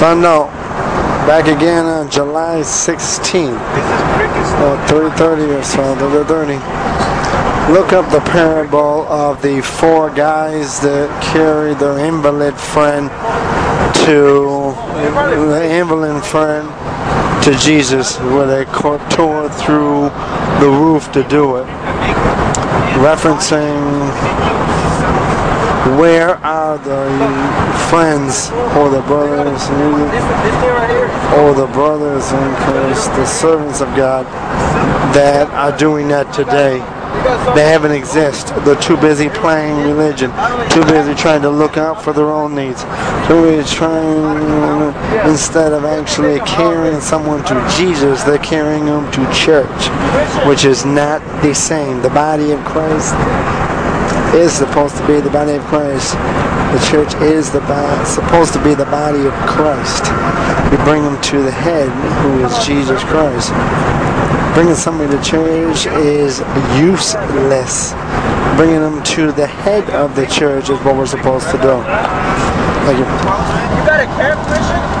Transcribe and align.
So 0.00 0.18
no, 0.18 0.46
back 1.28 1.46
again 1.46 1.84
on 1.84 2.10
July 2.10 2.62
16th, 2.62 3.52
uh, 3.52 4.86
3:30 4.88 5.52
or 5.52 5.62
so, 5.62 5.94
3:30. 5.96 6.56
Look 7.70 7.92
up 7.92 8.10
the 8.10 8.22
parable 8.32 9.06
of 9.08 9.42
the 9.42 9.60
four 9.60 10.08
guys 10.08 10.80
that 10.80 11.10
carried 11.22 11.80
their 11.80 11.98
invalid 11.98 12.56
friend 12.56 13.10
to 14.06 14.72
the 15.52 15.68
invalid 15.70 16.24
friend 16.24 16.66
to 17.44 17.52
Jesus, 17.58 18.18
where 18.20 18.46
they 18.46 18.64
tore 19.10 19.50
through 19.50 20.08
the 20.60 20.70
roof 20.80 21.12
to 21.12 21.22
do 21.24 21.56
it, 21.56 21.66
referencing 23.04 23.80
where 25.98 26.36
are 26.44 26.78
the 26.78 27.08
friends 27.88 28.50
or 28.76 28.90
the 28.90 29.02
brothers 29.02 29.62
or 31.40 31.54
the 31.54 31.70
brothers 31.72 32.30
in 32.32 32.54
Christ, 32.56 33.10
the 33.12 33.26
servants 33.26 33.80
of 33.80 33.88
God 33.96 34.26
that 35.14 35.48
are 35.50 35.76
doing 35.76 36.08
that 36.08 36.32
today? 36.32 36.78
They 37.54 37.68
haven't 37.68 37.92
exist. 37.92 38.48
They're 38.64 38.80
too 38.80 38.96
busy 38.96 39.28
playing 39.28 39.76
religion, 39.78 40.30
too 40.70 40.84
busy 40.84 41.14
trying 41.14 41.42
to 41.42 41.50
look 41.50 41.76
out 41.76 42.02
for 42.02 42.12
their 42.12 42.30
own 42.30 42.54
needs, 42.54 42.82
too 43.26 43.42
busy 43.42 43.74
trying 43.74 44.94
instead 45.28 45.72
of 45.72 45.84
actually 45.84 46.38
carrying 46.40 47.00
someone 47.00 47.44
to 47.44 47.74
Jesus, 47.76 48.22
they're 48.22 48.38
carrying 48.38 48.86
them 48.86 49.10
to 49.12 49.32
church, 49.32 49.88
which 50.46 50.64
is 50.64 50.84
not 50.84 51.20
the 51.42 51.54
same. 51.54 52.00
The 52.00 52.10
body 52.10 52.52
of 52.52 52.60
Christ 52.64 53.14
is 54.34 54.52
supposed 54.52 54.96
to 54.96 55.06
be 55.06 55.20
the 55.20 55.30
body 55.30 55.52
of 55.52 55.62
Christ. 55.64 56.14
The 56.14 56.82
church 56.90 57.14
is 57.22 57.50
the 57.50 57.60
bo- 57.60 58.04
supposed 58.04 58.52
to 58.52 58.62
be 58.62 58.74
the 58.74 58.84
body 58.86 59.26
of 59.26 59.34
Christ. 59.46 60.04
We 60.70 60.76
bring 60.84 61.02
them 61.02 61.20
to 61.34 61.42
the 61.42 61.50
head, 61.50 61.88
who 62.22 62.44
is 62.44 62.52
Jesus 62.64 63.02
Christ. 63.04 63.50
Bringing 64.54 64.74
somebody 64.74 65.10
to 65.16 65.22
church 65.22 65.86
is 65.86 66.40
useless. 66.78 67.92
Bringing 68.56 68.80
them 68.80 69.02
to 69.14 69.32
the 69.32 69.46
head 69.46 69.88
of 69.90 70.14
the 70.14 70.26
church 70.26 70.70
is 70.70 70.78
what 70.80 70.96
we're 70.96 71.06
supposed 71.06 71.46
to 71.50 71.58
do. 71.58 71.82
Thank 72.86 72.98
you. 72.98 73.04
You 73.04 73.86
got 73.86 74.00
a 74.00 74.06
Christian? 74.46 74.99